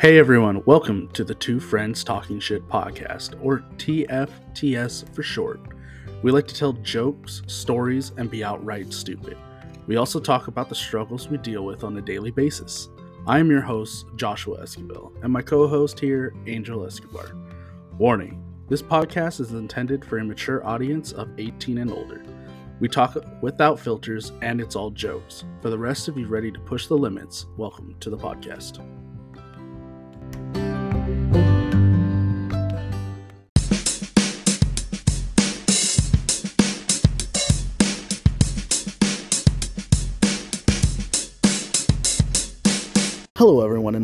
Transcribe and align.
Hey 0.00 0.18
everyone, 0.18 0.62
welcome 0.64 1.08
to 1.08 1.24
the 1.24 1.34
Two 1.34 1.60
Friends 1.60 2.02
Talking 2.02 2.40
Shit 2.40 2.66
podcast, 2.70 3.38
or 3.44 3.62
TFTS 3.76 5.14
for 5.14 5.22
short. 5.22 5.60
We 6.22 6.30
like 6.32 6.46
to 6.46 6.54
tell 6.54 6.72
jokes, 6.72 7.42
stories, 7.46 8.12
and 8.16 8.30
be 8.30 8.42
outright 8.42 8.94
stupid. 8.94 9.36
We 9.86 9.96
also 9.96 10.18
talk 10.18 10.48
about 10.48 10.70
the 10.70 10.74
struggles 10.74 11.28
we 11.28 11.36
deal 11.36 11.66
with 11.66 11.84
on 11.84 11.98
a 11.98 12.00
daily 12.00 12.30
basis. 12.30 12.88
I 13.26 13.40
am 13.40 13.50
your 13.50 13.60
host, 13.60 14.06
Joshua 14.16 14.62
Escobar, 14.62 15.10
and 15.22 15.30
my 15.30 15.42
co 15.42 15.68
host 15.68 16.00
here, 16.00 16.32
Angel 16.46 16.86
Escobar. 16.86 17.36
Warning 17.98 18.42
this 18.70 18.80
podcast 18.80 19.38
is 19.38 19.52
intended 19.52 20.02
for 20.02 20.16
a 20.16 20.24
mature 20.24 20.66
audience 20.66 21.12
of 21.12 21.28
18 21.36 21.76
and 21.76 21.90
older. 21.90 22.24
We 22.80 22.88
talk 22.88 23.18
without 23.42 23.78
filters, 23.78 24.32
and 24.40 24.62
it's 24.62 24.76
all 24.76 24.92
jokes. 24.92 25.44
For 25.60 25.68
the 25.68 25.76
rest 25.76 26.08
of 26.08 26.16
you 26.16 26.26
ready 26.26 26.50
to 26.50 26.60
push 26.60 26.86
the 26.86 26.96
limits, 26.96 27.44
welcome 27.58 27.94
to 28.00 28.08
the 28.08 28.16
podcast. 28.16 28.80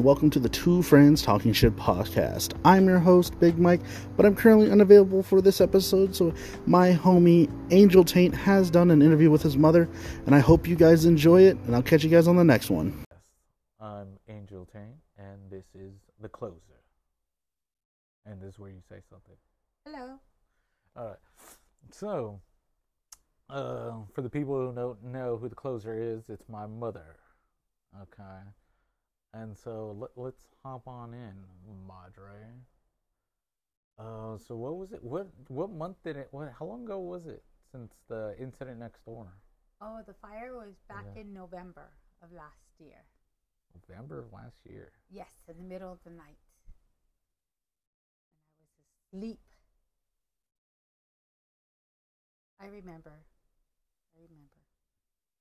Welcome 0.06 0.30
to 0.30 0.38
the 0.38 0.48
Two 0.48 0.82
Friends 0.82 1.20
Talking 1.20 1.52
Shit 1.52 1.74
podcast. 1.74 2.56
I'm 2.64 2.86
your 2.86 3.00
host, 3.00 3.36
Big 3.40 3.58
Mike, 3.58 3.80
but 4.16 4.24
I'm 4.24 4.36
currently 4.36 4.70
unavailable 4.70 5.20
for 5.20 5.40
this 5.40 5.60
episode, 5.60 6.14
so 6.14 6.32
my 6.64 6.92
homie 6.92 7.50
Angel 7.72 8.04
Taint 8.04 8.32
has 8.32 8.70
done 8.70 8.92
an 8.92 9.02
interview 9.02 9.32
with 9.32 9.42
his 9.42 9.56
mother, 9.56 9.88
and 10.24 10.32
I 10.32 10.38
hope 10.38 10.68
you 10.68 10.76
guys 10.76 11.06
enjoy 11.06 11.42
it, 11.42 11.56
and 11.66 11.74
I'll 11.74 11.82
catch 11.82 12.04
you 12.04 12.08
guys 12.08 12.28
on 12.28 12.36
the 12.36 12.44
next 12.44 12.70
one. 12.70 13.02
I'm 13.80 14.06
Angel 14.28 14.64
Taint, 14.72 14.94
and 15.18 15.40
this 15.50 15.64
is 15.74 15.94
The 16.20 16.28
Closer. 16.28 16.54
And 18.26 18.40
this 18.40 18.50
is 18.50 18.58
where 18.60 18.70
you 18.70 18.82
say 18.88 19.00
something. 19.10 19.34
Hello. 19.86 20.20
All 20.94 21.04
right. 21.04 21.16
So, 21.90 22.40
uh, 23.50 23.90
for 24.14 24.22
the 24.22 24.30
people 24.30 24.54
who 24.54 24.72
don't 24.72 25.02
know 25.02 25.36
who 25.36 25.48
The 25.48 25.56
Closer 25.56 26.00
is, 26.00 26.28
it's 26.28 26.48
my 26.48 26.66
mother. 26.66 27.16
Okay. 28.00 28.44
And 29.36 29.56
so 29.56 29.94
let, 29.98 30.10
let's 30.16 30.46
hop 30.64 30.86
on 30.88 31.12
in, 31.12 31.34
Madre. 31.86 32.40
Uh, 33.98 34.38
so 34.38 34.56
what 34.56 34.76
was 34.76 34.92
it? 34.92 35.02
What 35.02 35.26
what 35.48 35.70
month 35.70 35.96
did 36.04 36.16
it? 36.16 36.28
What? 36.30 36.52
How 36.58 36.64
long 36.66 36.84
ago 36.84 36.98
was 37.00 37.26
it 37.26 37.42
since 37.70 37.92
the 38.08 38.34
incident 38.40 38.78
next 38.78 39.04
door? 39.04 39.26
Oh, 39.80 40.00
the 40.06 40.14
fire 40.14 40.54
was 40.56 40.74
back 40.88 41.04
Yeah. 41.14 41.20
in 41.22 41.32
November 41.34 41.90
of 42.22 42.32
last 42.32 42.64
year. 42.78 43.04
November 43.88 44.20
of 44.20 44.32
last 44.32 44.64
year. 44.64 44.90
Yes, 45.10 45.28
in 45.48 45.56
the 45.58 45.64
middle 45.64 45.92
of 45.92 45.98
the 46.04 46.10
night. 46.10 46.38
And 48.58 48.64
I 48.64 48.72
was 48.80 49.28
asleep. 49.28 49.40
I 52.60 52.66
remember. 52.66 53.12
I 54.16 54.22
remember. 54.22 54.60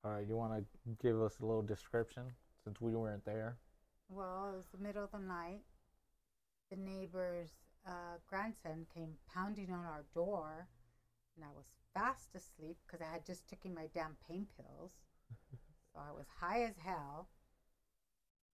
All 0.03 0.11
right, 0.11 0.27
you 0.27 0.35
want 0.35 0.53
to 0.53 0.65
give 1.01 1.21
us 1.21 1.39
a 1.39 1.45
little 1.45 1.61
description 1.61 2.23
since 2.63 2.81
we 2.81 2.93
weren't 2.93 3.23
there? 3.25 3.57
Well, 4.09 4.51
it 4.53 4.57
was 4.57 4.67
the 4.71 4.83
middle 4.83 5.03
of 5.03 5.11
the 5.11 5.19
night. 5.19 5.63
The 6.69 6.77
neighbor's 6.77 7.49
uh, 7.87 8.17
grandson 8.27 8.85
came 8.93 9.13
pounding 9.33 9.71
on 9.71 9.85
our 9.85 10.05
door, 10.13 10.67
and 11.35 11.45
I 11.45 11.49
was 11.55 11.65
fast 11.93 12.35
asleep 12.35 12.77
because 12.85 13.01
I 13.01 13.11
had 13.11 13.25
just 13.25 13.47
taken 13.47 13.73
my 13.73 13.87
damn 13.93 14.15
pain 14.27 14.47
pills. 14.57 14.91
so 15.93 15.99
I 15.99 16.11
was 16.11 16.25
high 16.39 16.63
as 16.63 16.75
hell. 16.83 17.29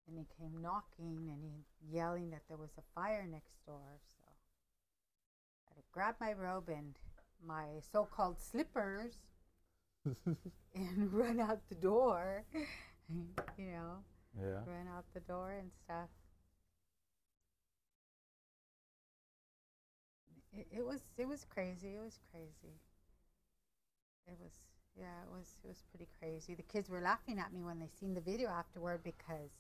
And 0.08 0.18
he 0.18 0.26
came 0.38 0.60
knocking 0.60 1.30
and 1.30 1.44
he 1.44 1.96
yelling 1.96 2.30
that 2.30 2.42
there 2.48 2.56
was 2.56 2.70
a 2.78 2.82
fire 2.94 3.26
next 3.30 3.64
door. 3.64 4.00
So 4.16 4.24
I 5.70 5.80
grabbed 5.92 6.20
my 6.20 6.33
robe 6.33 6.68
and 6.68 6.96
my 7.46 7.66
so-called 7.92 8.40
slippers 8.40 9.14
and 10.74 11.12
run 11.12 11.39
out 11.39 11.60
the 11.68 11.77
door. 11.77 12.44
you 13.56 13.70
know 13.70 13.98
Yeah. 14.39 14.61
ran 14.67 14.86
out 14.89 15.05
the 15.14 15.20
door 15.20 15.52
and 15.58 15.70
stuff. 15.85 16.08
It, 20.52 20.67
it 20.70 20.85
was 20.85 21.01
it 21.17 21.29
was 21.29 21.45
crazy. 21.48 21.95
It 21.96 22.01
was 22.02 22.18
crazy. 22.30 22.74
It 24.27 24.36
was 24.40 24.52
yeah, 24.98 25.23
it 25.24 25.30
was 25.30 25.58
it 25.64 25.69
was 25.69 25.83
pretty 25.90 26.08
crazy. 26.19 26.55
The 26.55 26.63
kids 26.63 26.89
were 26.89 27.01
laughing 27.01 27.39
at 27.39 27.52
me 27.52 27.63
when 27.63 27.79
they 27.79 27.89
seen 27.98 28.14
the 28.14 28.20
video 28.20 28.48
afterward 28.48 29.02
because 29.05 29.51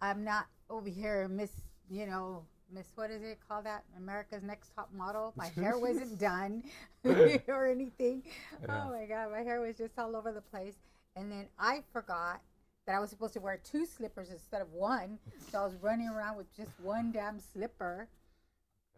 I'm 0.00 0.24
not 0.24 0.46
over 0.68 0.88
here 0.88 1.28
Miss, 1.28 1.52
you 1.90 2.06
know, 2.06 2.42
Miss 2.72 2.86
what 2.96 3.10
is 3.10 3.22
it 3.22 3.38
called 3.48 3.66
that? 3.66 3.84
America's 3.96 4.42
Next 4.42 4.74
Top 4.74 4.90
Model. 4.92 5.32
My 5.36 5.48
hair 5.48 5.78
wasn't 5.80 6.18
done 6.18 6.64
or 7.48 7.66
anything. 7.66 8.22
Yeah. 8.62 8.84
Oh 8.84 8.90
my 8.90 9.06
god, 9.06 9.30
my 9.32 9.40
hair 9.40 9.60
was 9.60 9.76
just 9.76 9.98
all 9.98 10.16
over 10.16 10.32
the 10.32 10.40
place. 10.40 10.74
And 11.14 11.30
then 11.30 11.46
I 11.58 11.82
forgot 11.92 12.40
that 12.86 12.94
I 12.94 13.00
was 13.00 13.10
supposed 13.10 13.34
to 13.34 13.40
wear 13.40 13.58
two 13.62 13.84
slippers 13.84 14.30
instead 14.30 14.62
of 14.62 14.72
one. 14.72 15.18
So 15.50 15.60
I 15.60 15.64
was 15.64 15.74
running 15.82 16.08
around 16.08 16.36
with 16.36 16.54
just 16.56 16.70
one 16.80 17.12
damn 17.12 17.40
slipper. 17.40 18.08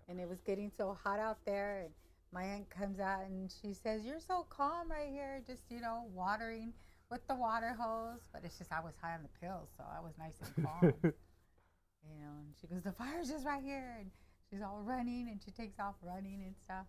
And 0.09 0.21
it 0.21 0.29
was 0.29 0.41
getting 0.41 0.71
so 0.77 0.97
hot 1.03 1.19
out 1.19 1.39
there. 1.45 1.81
And 1.85 1.91
my 2.33 2.43
aunt 2.45 2.69
comes 2.71 3.01
out 3.01 3.25
and 3.27 3.53
she 3.63 3.73
says, 3.73 4.05
You're 4.05 4.21
so 4.21 4.47
calm 4.51 4.91
right 4.91 5.09
here, 5.11 5.43
just, 5.47 5.63
you 5.71 5.81
know, 5.81 6.05
watering 6.15 6.73
with 7.11 7.27
the 7.29 7.35
water 7.35 7.77
hose. 7.79 8.29
But 8.33 8.43
it's 8.45 8.59
just 8.59 8.73
I 8.73 8.81
was 8.81 8.95
high 9.01 9.15
on 9.15 9.23
the 9.23 9.47
pills, 9.47 9.69
so 9.77 9.85
I 9.85 10.01
was 10.01 10.13
nice 10.19 10.35
and 10.57 10.67
calm. 10.67 10.95
you 11.03 12.21
know, 12.21 12.33
and 12.41 12.55
she 12.61 12.67
goes, 12.67 12.83
The 12.83 12.93
fire's 12.93 13.31
just 13.31 13.47
right 13.47 13.63
here. 13.63 13.97
And 14.01 14.11
she's 14.51 14.63
all 14.63 14.83
running 14.83 15.29
and 15.31 15.41
she 15.43 15.51
takes 15.51 15.79
off 15.79 15.95
running 16.03 16.43
and 16.45 16.55
stuff. 16.65 16.87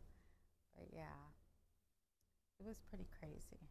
But 0.76 0.88
yeah, 0.94 1.20
it 2.60 2.66
was 2.66 2.80
pretty 2.90 3.08
crazy. 3.20 3.68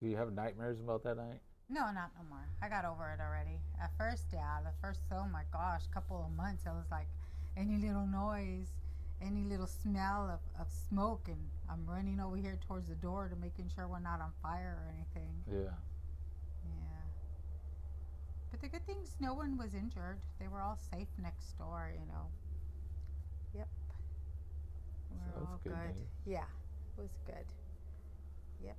Do 0.00 0.08
you 0.08 0.16
have 0.16 0.32
nightmares 0.32 0.80
about 0.80 1.02
that 1.04 1.16
night? 1.16 1.40
No, 1.68 1.86
not 1.92 2.10
no 2.18 2.28
more. 2.28 2.46
I 2.62 2.68
got 2.68 2.84
over 2.84 3.16
it 3.16 3.22
already. 3.22 3.58
At 3.82 3.90
first, 3.96 4.24
yeah, 4.32 4.58
the 4.62 4.72
first, 4.82 5.00
oh 5.12 5.26
my 5.32 5.42
gosh, 5.52 5.82
couple 5.92 6.24
of 6.24 6.36
months, 6.36 6.64
I 6.66 6.72
was 6.72 6.84
like, 6.90 7.06
any 7.56 7.78
little 7.78 8.06
noise, 8.06 8.68
any 9.22 9.44
little 9.44 9.66
smell 9.66 10.28
of, 10.28 10.60
of 10.60 10.66
smoke, 10.70 11.22
and 11.28 11.38
I'm 11.70 11.86
running 11.86 12.20
over 12.20 12.36
here 12.36 12.58
towards 12.66 12.88
the 12.88 12.96
door 12.96 13.28
to 13.28 13.36
making 13.36 13.70
sure 13.74 13.88
we're 13.88 14.00
not 14.00 14.20
on 14.20 14.32
fire 14.42 14.78
or 14.84 14.92
anything. 14.94 15.32
Yeah. 15.50 15.72
Yeah. 16.64 17.04
But 18.50 18.60
the 18.60 18.68
good 18.68 18.84
thing 18.86 18.96
is 19.02 19.16
no 19.20 19.32
one 19.32 19.56
was 19.56 19.74
injured. 19.74 20.18
They 20.38 20.48
were 20.48 20.60
all 20.60 20.78
safe 20.92 21.08
next 21.22 21.56
door, 21.58 21.92
you 21.94 22.06
know. 22.06 22.26
Yep. 23.56 23.68
We're 25.10 25.42
all 25.42 25.60
good 25.64 25.72
good. 25.72 25.94
Yeah, 26.26 26.44
it 26.98 27.00
was 27.00 27.10
good. 27.26 27.46
Yep. 28.62 28.76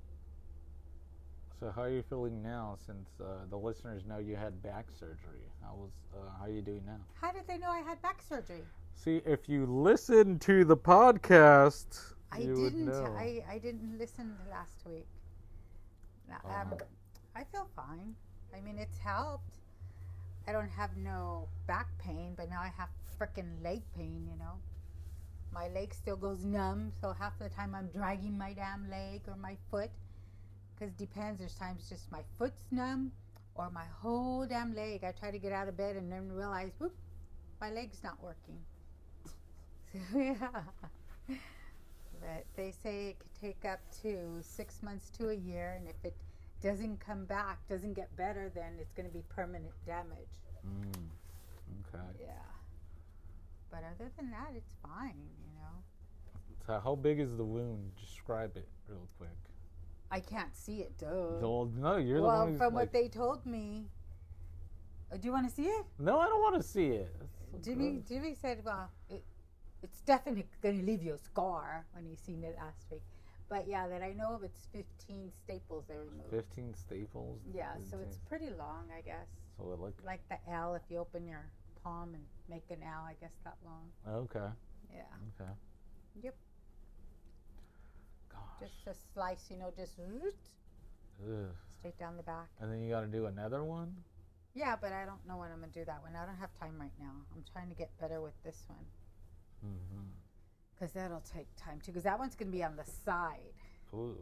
So 1.60 1.72
how 1.74 1.84
are 1.84 1.90
you 1.90 2.04
feeling 2.04 2.42
now 2.44 2.78
since 2.86 3.10
uh, 3.22 3.46
the 3.50 3.58
listeners 3.58 4.04
know 4.06 4.18
you 4.18 4.36
had 4.36 4.62
back 4.62 4.88
surgery? 5.00 5.48
How 5.64 5.76
was 5.76 5.92
uh, 6.14 6.18
how 6.38 6.46
are 6.46 6.50
you 6.50 6.62
doing 6.62 6.84
now? 6.86 7.00
How 7.22 7.32
did 7.32 7.48
they 7.48 7.58
know 7.58 7.70
I 7.70 7.80
had 7.80 8.02
back 8.02 8.22
surgery? 8.22 8.64
See, 8.94 9.22
if 9.26 9.48
you 9.48 9.66
listen 9.66 10.40
to 10.40 10.66
the 10.66 10.78
podcast, 10.78 12.14
I 12.32 12.40
didn't. 12.40 12.86
know. 12.86 13.16
I, 13.18 13.44
I 13.50 13.58
didn't 13.58 13.98
listen 13.98 14.36
last 14.50 14.86
week. 14.86 15.08
Um, 16.30 16.52
Uh-huh. 16.52 16.76
I 17.36 17.44
feel 17.46 17.68
fine. 17.76 18.16
I 18.56 18.62
mean, 18.62 18.78
it's 18.78 18.98
helped. 18.98 19.50
I 20.48 20.52
don't 20.52 20.70
have 20.70 20.96
no 20.98 21.48
back 21.68 21.88
pain, 22.00 22.34
but 22.36 22.50
now 22.50 22.62
I 22.62 22.72
have 22.78 22.90
freaking 23.20 23.64
leg 23.64 23.82
pain. 23.96 24.28
You 24.32 24.38
know, 24.38 24.56
my 25.54 25.68
leg 25.70 25.94
still 25.94 26.18
goes 26.18 26.44
numb. 26.44 26.92
So 27.02 27.14
half 27.14 27.38
the 27.40 27.50
time 27.50 27.74
I'm 27.76 27.88
dragging 27.88 28.38
my 28.38 28.54
damn 28.54 28.90
leg 28.90 29.22
or 29.28 29.36
my 29.36 29.58
foot, 29.72 29.90
because 30.78 30.94
depends. 30.94 31.40
There's 31.40 31.56
times 31.56 31.90
just 31.90 32.12
my 32.12 32.22
foot's 32.38 32.64
numb 32.72 33.12
or 33.56 33.70
my 33.72 33.86
whole 34.02 34.46
damn 34.46 34.76
leg. 34.76 35.04
I 35.04 35.12
try 35.12 35.32
to 35.32 35.40
get 35.40 35.52
out 35.52 35.68
of 35.68 35.78
bed 35.78 35.96
and 35.96 36.12
then 36.12 36.32
realize, 36.32 36.72
whoop, 36.80 36.96
my 37.62 37.72
leg's 37.72 38.04
not 38.04 38.22
working. 38.22 38.60
yeah. 40.16 41.38
But 42.20 42.46
they 42.56 42.72
say 42.72 43.08
it 43.10 43.20
could 43.20 43.42
take 43.42 43.66
up 43.72 43.80
to 44.02 44.40
six 44.42 44.82
months 44.82 45.10
to 45.18 45.30
a 45.30 45.34
year, 45.34 45.76
and 45.78 45.88
if 45.88 45.96
it 46.04 46.16
doesn't 46.62 47.00
come 47.00 47.26
back, 47.26 47.60
doesn't 47.70 47.94
get 47.94 48.16
better, 48.16 48.52
then 48.54 48.74
it's 48.80 48.94
going 48.94 49.08
to 49.08 49.14
be 49.14 49.24
permanent 49.30 49.74
damage. 49.86 50.42
Mm, 50.66 51.94
okay. 51.94 52.04
Yeah. 52.20 52.32
But 53.70 53.80
other 53.80 54.10
than 54.18 54.32
that, 54.32 54.52
it's 54.56 54.72
fine, 54.82 55.14
you 55.44 55.60
know. 55.60 55.84
So 56.66 56.80
how 56.84 56.96
big 56.96 57.20
is 57.20 57.36
the 57.38 57.44
wound? 57.44 57.92
Describe 58.00 58.58
it 58.58 58.68
real 58.88 59.08
quick. 59.18 59.30
I 60.12 60.20
can't 60.20 60.56
see 60.56 60.78
it, 60.82 60.98
duh. 60.98 61.40
Well, 61.42 61.72
no, 61.76 61.98
you're 61.98 62.20
the 62.20 62.28
well, 62.28 62.40
one 62.40 62.50
who's 62.50 62.58
from 62.58 62.74
like, 62.74 62.86
what 62.86 62.94
they 62.94 63.08
told 63.08 63.46
me. 63.46 63.88
Uh, 65.12 65.18
do 65.18 65.26
you 65.26 65.32
want 65.32 65.48
to 65.48 65.54
see 65.54 65.64
it? 65.64 65.86
No, 66.00 66.20
I 66.20 66.28
don't 66.28 66.42
want 66.42 66.56
to 66.56 66.64
see 66.64 66.88
it. 66.88 67.16
So 67.52 67.58
Jimmy, 67.64 67.92
gross. 67.92 68.04
Jimmy 68.08 68.36
said, 68.40 68.62
well, 68.64 68.90
it, 69.10 69.24
it's 69.84 70.02
definitely 70.02 70.46
going 70.62 70.80
to 70.80 70.86
leave 70.86 71.04
you 71.04 71.14
a 71.14 71.18
scar 71.18 71.86
when 71.94 72.06
he 72.06 72.16
seen 72.16 72.44
it 72.44 72.56
last 72.60 72.86
week. 72.92 73.04
But 73.50 73.68
yeah, 73.68 73.88
that 73.88 74.02
I 74.02 74.14
know 74.14 74.34
of, 74.34 74.44
it's 74.44 74.68
15 74.74 75.32
staples 75.44 75.86
they 75.88 75.96
removed. 75.96 76.32
15 76.32 76.74
staples. 76.74 77.40
Yeah, 77.54 77.74
so 77.90 78.00
it's 78.00 78.18
pretty 78.28 78.50
long, 78.58 78.86
I 78.96 79.02
guess. 79.02 79.28
So 79.58 79.72
it 79.72 79.80
look 79.80 79.96
like 80.04 80.22
the 80.30 80.38
L. 80.52 80.74
If 80.74 80.82
you 80.90 80.98
open 80.98 81.28
your 81.28 81.46
palm 81.84 82.16
and 82.16 82.24
make 82.50 82.64
an 82.72 82.84
L, 82.84 83.04
I 83.08 83.14
guess 83.22 83.34
that 83.44 83.58
long. 83.64 83.92
okay. 84.24 84.50
Yeah. 84.92 85.04
Okay. 85.40 85.52
Yep. 86.24 86.36
Gosh. 88.36 88.70
Just 88.70 88.88
a 88.88 88.94
slice, 89.14 89.46
you 89.50 89.58
know, 89.58 89.72
just 89.76 89.94
Ugh. 90.00 91.48
straight 91.80 91.98
down 91.98 92.18
the 92.18 92.24
back. 92.24 92.48
And 92.60 92.72
then 92.72 92.82
you 92.82 92.90
got 92.90 93.02
to 93.02 93.08
do 93.08 93.26
another 93.26 93.64
one. 93.64 93.96
Yeah, 94.54 94.76
but 94.80 94.92
I 94.94 95.04
don't 95.06 95.26
know 95.28 95.38
when 95.38 95.52
I'm 95.52 95.60
gonna 95.60 95.72
do 95.74 95.84
that 95.84 96.02
one. 96.02 96.16
I 96.16 96.26
don't 96.26 96.38
have 96.40 96.54
time 96.58 96.80
right 96.80 96.96
now. 96.98 97.12
I'm 97.36 97.44
trying 97.52 97.68
to 97.68 97.76
get 97.76 97.92
better 98.00 98.22
with 98.22 98.42
this 98.44 98.64
one 98.68 98.86
Mm-hmm. 99.66 100.08
because 100.74 100.94
that'll 100.94 101.24
take 101.28 101.48
time 101.58 101.82
too. 101.84 101.92
Because 101.92 102.04
that 102.04 102.18
one's 102.20 102.36
gonna 102.36 102.52
be 102.52 102.64
on 102.64 102.78
the 102.78 102.86
side, 103.04 103.52
Ooh. 103.94 104.16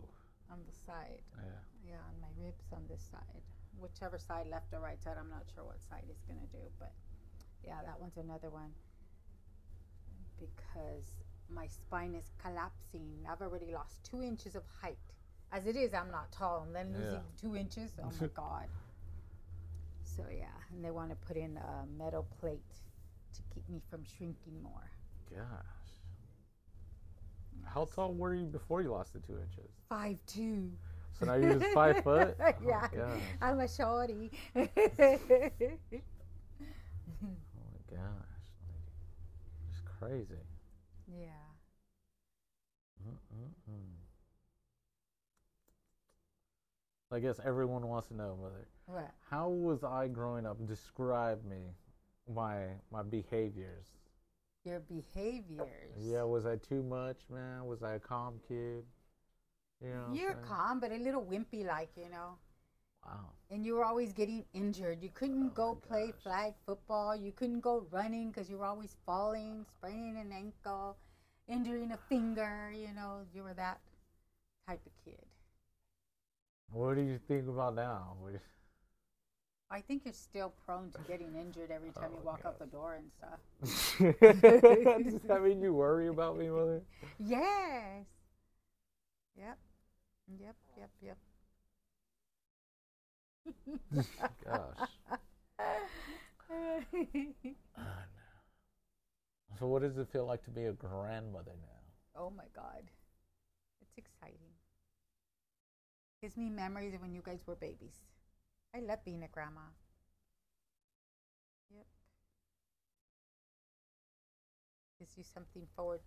on 0.50 0.58
the 0.66 0.74
side. 0.88 1.22
Yeah. 1.38 1.92
Yeah, 1.94 2.02
on 2.10 2.18
my 2.22 2.30
ribs 2.42 2.66
on 2.74 2.82
this 2.90 3.04
side. 3.12 3.44
Whichever 3.78 4.18
side, 4.18 4.48
left 4.50 4.74
or 4.74 4.80
right 4.80 4.98
side, 5.04 5.18
I'm 5.20 5.30
not 5.30 5.44
sure 5.54 5.66
what 5.66 5.78
side 5.88 6.02
he's 6.08 6.24
gonna 6.28 6.48
do, 6.52 6.66
but 6.80 6.94
yeah, 7.64 7.84
that 7.86 8.00
one's 8.02 8.18
another 8.18 8.50
one. 8.50 8.74
Because 10.40 11.23
my 11.54 11.68
spine 11.68 12.16
is 12.16 12.32
collapsing. 12.42 13.26
I've 13.30 13.42
already 13.42 13.72
lost 13.74 14.04
two 14.04 14.22
inches 14.24 14.56
of 14.56 14.64
height. 14.82 14.98
As 15.52 15.68
it 15.68 15.76
is, 15.76 15.94
I'm 15.94 16.10
not 16.12 16.32
tall, 16.32 16.64
and 16.66 16.76
then 16.76 16.94
losing 16.94 17.24
Yeah. 17.24 17.40
two 17.40 17.56
inches, 17.56 17.92
oh 18.04 18.12
my 18.20 18.28
god. 18.36 18.68
So 20.04 20.24
yeah, 20.32 20.46
and 20.72 20.84
they 20.84 20.92
want 20.92 21.10
to 21.12 21.16
put 21.16 21.38
in 21.38 21.58
a 21.58 21.86
metal 21.98 22.26
plate 22.40 22.74
to 23.34 23.42
keep 23.54 23.68
me 23.70 23.82
from 23.90 24.04
shrinking 24.06 24.62
more. 24.62 24.92
Gosh. 25.30 25.40
How 27.66 27.86
tall 27.86 28.14
were 28.14 28.36
you 28.36 28.46
before 28.46 28.82
you 28.82 28.92
lost 28.92 29.14
the 29.14 29.20
two 29.20 29.40
inches? 29.40 29.72
Five 29.90 30.18
two. 30.28 30.72
So 31.20 31.26
now 31.26 31.36
you're 31.36 31.60
just 31.60 31.74
five 31.74 32.04
foot. 32.04 32.36
Oh, 32.40 32.54
yeah. 32.66 32.88
I'm 33.42 33.60
a 33.60 33.68
shorty. 33.68 34.32
Oh 37.24 37.28
my 37.28 37.98
gosh. 37.98 38.34
Like, 38.68 38.92
it's 39.70 39.82
crazy. 40.00 40.42
yeah. 41.08 41.43
Mm-mm-mm. 43.06 43.98
I 47.12 47.20
guess 47.20 47.40
everyone 47.44 47.88
wants 47.88 48.08
to 48.10 48.16
know, 48.16 48.36
mother. 48.42 48.68
What? 48.86 49.12
How 49.30 49.50
was 49.50 49.84
I 49.84 50.08
growing 50.08 50.46
up? 50.46 50.66
Describe 50.66 51.44
me, 51.46 51.76
my 52.28 52.80
my 52.92 53.04
behaviors. 53.04 53.88
Your 54.64 54.80
behaviors. 54.80 55.94
Yeah, 55.96 56.24
was 56.24 56.46
I 56.46 56.58
too 56.58 56.84
much, 56.84 57.30
man? 57.30 57.66
Was 57.66 57.84
I 57.84 57.94
a 57.96 58.00
calm 58.00 58.40
kid? 58.48 58.86
You 59.82 59.90
know 59.90 60.20
You're 60.20 60.36
calm, 60.36 60.80
but 60.80 60.92
a 60.92 60.98
little 60.98 61.26
wimpy, 61.26 61.66
like 61.66 61.90
you 61.98 62.10
know. 62.10 62.38
Wow. 63.06 63.34
And 63.50 63.66
you 63.66 63.76
were 63.76 63.86
always 63.86 64.12
getting 64.14 64.46
injured. 64.54 65.02
You 65.02 65.10
couldn't 65.10 65.54
Oh 65.54 65.54
go 65.54 65.76
play 65.76 66.12
gosh. 66.12 66.22
flag 66.24 66.54
football. 66.66 67.16
You 67.16 67.32
couldn't 67.32 67.62
go 67.62 67.86
running 67.92 68.30
because 68.32 68.50
you 68.50 68.58
were 68.58 68.66
always 68.66 68.96
falling, 69.06 69.66
spraining 69.66 70.18
an 70.18 70.32
ankle, 70.32 70.98
injuring 71.48 71.92
a 71.92 71.98
finger. 72.10 72.72
You 72.74 72.94
know, 72.96 73.22
you 73.34 73.44
were 73.44 73.54
that 73.54 73.80
type 74.68 74.82
of 74.86 74.92
kid. 75.06 75.26
What 76.72 76.96
do 76.96 77.02
you 77.02 77.20
think 77.28 77.48
about 77.48 77.76
now? 77.76 78.16
I 79.70 79.82
think 79.82 80.04
you're 80.06 80.14
still 80.14 80.54
prone 80.66 80.92
to 80.92 81.00
getting 81.08 81.36
injured 81.36 81.72
every 81.72 81.92
time 81.92 82.12
you 82.12 82.20
Oh, 82.22 82.26
walk 82.26 82.42
out 82.46 82.60
the 82.60 82.66
door 82.68 82.96
and 82.96 83.12
stuff. 83.18 83.40
Does 84.00 85.22
that 85.28 85.42
mean 85.44 85.62
you 85.62 85.74
worry 85.74 86.08
about 86.08 86.38
me, 86.38 86.48
mother? 86.50 86.82
Yes. 87.20 88.06
Yep. 89.38 89.58
Yep. 90.40 90.56
Yep. 90.78 90.90
Yep. 91.02 91.18
Gosh. 94.46 94.90
So, 99.60 99.68
what 99.68 99.82
does 99.82 99.98
it 99.98 100.08
feel 100.12 100.26
like 100.26 100.44
to 100.46 100.52
be 100.52 100.66
a 100.66 100.74
grandmother 100.74 101.52
now? 101.62 101.74
oh 102.16 102.32
my 102.36 102.46
God. 102.56 102.84
It's 103.82 103.98
exciting. 103.98 104.54
Gives 106.22 106.38
me 106.38 106.50
memories 106.50 106.94
of 106.94 107.02
when 107.02 107.14
you 107.14 107.22
guys 107.24 107.40
were 107.46 107.56
babies. 107.56 108.02
I 108.74 108.80
love 108.80 109.04
being 109.04 109.24
a 109.24 109.28
grandma. 109.28 109.62
Yep. 111.76 111.86
Gives 115.00 115.18
you 115.18 115.24
something 115.24 115.64
forward, 115.76 116.02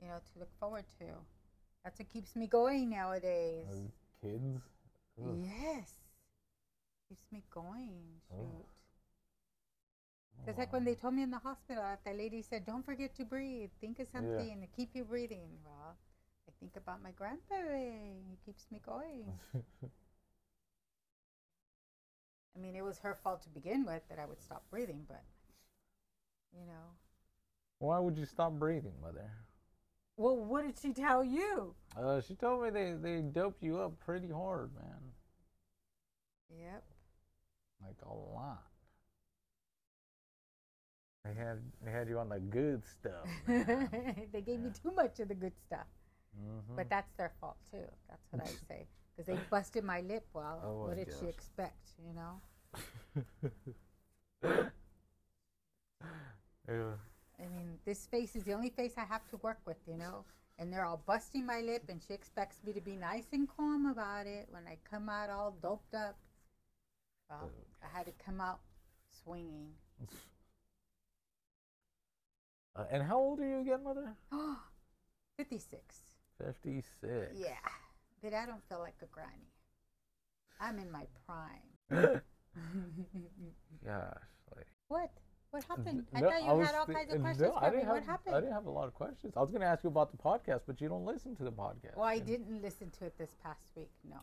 you 0.00 0.08
know, 0.08 0.18
to 0.32 0.38
look 0.38 0.50
forward 0.58 0.84
to. 0.98 1.06
That's 1.84 1.98
what 1.98 2.08
keeps 2.08 2.34
me 2.36 2.46
going 2.46 2.90
nowadays. 2.90 3.66
As 3.70 3.78
kids? 4.20 4.60
Ugh. 5.22 5.36
Yes. 5.42 5.92
Keeps 7.08 7.24
me 7.30 7.42
going. 7.52 8.20
Oh. 8.32 8.64
It's 10.46 10.58
like 10.58 10.72
when 10.72 10.84
they 10.84 10.94
told 10.94 11.14
me 11.14 11.22
in 11.22 11.30
the 11.30 11.38
hospital, 11.38 11.84
that 12.04 12.16
lady 12.16 12.42
said, 12.42 12.66
"Don't 12.66 12.84
forget 12.84 13.14
to 13.16 13.24
breathe. 13.24 13.70
Think 13.80 14.00
of 14.00 14.08
something 14.08 14.60
to 14.60 14.66
keep 14.66 14.90
you 14.94 15.04
breathing." 15.04 15.48
Well, 15.64 15.96
I 16.48 16.52
think 16.58 16.76
about 16.76 17.02
my 17.02 17.12
grandparent. 17.12 18.24
He 18.28 18.36
keeps 18.44 18.66
me 18.70 18.80
going. 18.84 19.32
I 22.54 22.58
mean, 22.58 22.76
it 22.76 22.82
was 22.82 22.98
her 22.98 23.14
fault 23.14 23.42
to 23.42 23.48
begin 23.48 23.84
with 23.86 24.02
that 24.08 24.18
I 24.18 24.26
would 24.26 24.42
stop 24.42 24.64
breathing, 24.70 25.04
but 25.06 25.22
you 26.52 26.66
know. 26.66 26.96
Why 27.78 27.98
would 27.98 28.18
you 28.18 28.26
stop 28.26 28.52
breathing, 28.52 28.94
mother? 29.00 29.30
Well, 30.16 30.36
what 30.36 30.64
did 30.66 30.78
she 30.80 30.92
tell 30.92 31.24
you? 31.24 31.74
Uh, 31.96 32.20
she 32.20 32.34
told 32.34 32.62
me 32.62 32.70
they, 32.70 32.94
they 33.00 33.20
dope 33.22 33.56
you 33.60 33.78
up 33.80 33.98
pretty 34.00 34.28
hard, 34.28 34.70
man. 34.74 35.00
Yep. 36.50 36.84
Like 37.82 37.96
a 38.02 38.12
lot. 38.12 38.71
They 41.24 41.34
had 41.34 41.58
they 41.84 41.90
had 41.92 42.08
you 42.08 42.18
on 42.18 42.28
the 42.28 42.40
good 42.40 42.82
stuff. 42.84 43.26
they 43.46 44.40
gave 44.40 44.60
me 44.60 44.70
too 44.82 44.90
much 44.90 45.20
of 45.20 45.28
the 45.28 45.34
good 45.34 45.56
stuff, 45.66 45.86
Mhm. 46.36 46.76
but 46.76 46.88
that's 46.90 47.12
their 47.14 47.30
fault 47.40 47.56
too. 47.70 47.86
That's 48.08 48.26
what 48.32 48.42
I 48.42 48.50
say 48.68 48.86
because 49.16 49.26
they 49.26 49.38
busted 49.48 49.84
my 49.84 50.00
lip. 50.00 50.26
Well, 50.34 50.60
Oh, 50.64 50.80
what 50.86 50.96
my 50.96 51.04
did 51.04 51.12
she 51.20 51.26
expect? 51.26 51.92
You 52.04 52.12
know. 52.14 52.40
yeah. 56.68 56.96
I 57.38 57.48
mean, 57.48 57.78
this 57.84 58.06
face 58.06 58.34
is 58.36 58.44
the 58.44 58.52
only 58.52 58.70
face 58.70 58.94
I 58.96 59.04
have 59.04 59.26
to 59.30 59.36
work 59.38 59.60
with, 59.64 59.78
you 59.86 59.96
know. 59.96 60.24
And 60.58 60.72
they're 60.72 60.84
all 60.84 61.02
busting 61.06 61.44
my 61.46 61.60
lip, 61.60 61.84
and 61.88 62.00
she 62.06 62.14
expects 62.14 62.62
me 62.64 62.72
to 62.72 62.80
be 62.80 62.94
nice 62.94 63.26
and 63.32 63.48
calm 63.48 63.86
about 63.86 64.26
it 64.26 64.46
when 64.50 64.66
I 64.68 64.76
come 64.88 65.08
out 65.08 65.30
all 65.30 65.52
doped 65.62 65.94
up. 65.94 66.16
Well, 67.28 67.50
I 67.82 67.96
had 67.96 68.06
to 68.06 68.12
come 68.24 68.40
out 68.40 68.60
swinging. 69.24 69.70
Uh, 72.74 72.84
and 72.90 73.02
how 73.02 73.18
old 73.18 73.40
are 73.40 73.46
you 73.48 73.60
again, 73.60 73.82
mother? 73.84 74.14
56. 75.36 75.96
56. 76.44 77.32
Yeah. 77.36 77.48
But 78.22 78.34
I 78.34 78.46
don't 78.46 78.62
feel 78.68 78.78
like 78.78 78.94
a 79.02 79.06
granny. 79.06 79.52
I'm 80.60 80.78
in 80.78 80.90
my 80.90 81.04
prime. 81.26 81.68
Gosh. 83.84 84.14
Like, 84.56 84.66
what? 84.88 85.10
What 85.50 85.64
happened? 85.64 86.06
I 86.14 86.20
No, 86.20 86.30
thought 86.30 86.42
you 86.44 86.52
was 86.54 86.66
had 86.66 86.74
all 86.76 86.86
thi- 86.86 86.94
kinds 86.94 87.12
of 87.12 87.18
no, 87.18 87.24
questions 87.24 87.52
I 87.56 87.60
for 87.60 87.70
me. 87.72 87.76
didn't 87.76 87.88
What 87.88 87.96
have, 87.98 88.06
happened? 88.06 88.34
I 88.36 88.40
didn't 88.40 88.52
have 88.54 88.66
a 88.66 88.70
lot 88.70 88.86
of 88.88 88.94
questions. 88.94 89.34
I 89.36 89.40
was 89.40 89.50
going 89.50 89.60
to 89.60 89.66
ask 89.66 89.84
you 89.84 89.88
about 89.90 90.10
the 90.10 90.16
podcast, 90.16 90.60
but 90.66 90.80
you 90.80 90.88
don't 90.88 91.04
listen 91.04 91.36
to 91.36 91.44
the 91.44 91.52
podcast. 91.52 91.96
Well, 91.96 92.06
I 92.06 92.18
didn't 92.20 92.62
listen 92.62 92.90
to 92.98 93.04
it 93.06 93.18
this 93.18 93.34
past 93.42 93.66
week. 93.76 93.90
No. 94.08 94.16